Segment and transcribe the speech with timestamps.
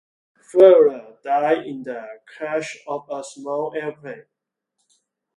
[0.49, 4.25] Furrer died in the crash of a small airplane.